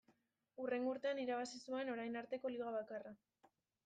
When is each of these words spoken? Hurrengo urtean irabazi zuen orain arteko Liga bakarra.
Hurrengo 0.61 0.93
urtean 0.93 1.19
irabazi 1.23 1.59
zuen 1.71 1.91
orain 1.97 2.17
arteko 2.23 2.51
Liga 2.55 2.73
bakarra. 2.77 3.13